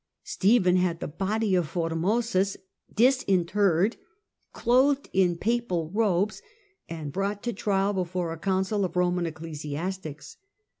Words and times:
Stephen 0.23 0.77
had 0.77 0.99
the 0.99 1.07
body 1.07 1.53
of 1.53 1.67
Formosus 1.69 2.57
disinterred, 2.91 3.97
clothed 4.51 5.11
in 5.13 5.37
papal 5.37 5.91
robes 5.93 6.41
and 6.89 7.11
brought 7.13 7.43
to 7.43 7.53
trial 7.53 7.93
before 7.93 8.33
a 8.33 8.39
council 8.39 8.83
of 8.83 8.95
Roman 8.95 9.27
ecclesiastics. 9.27 10.37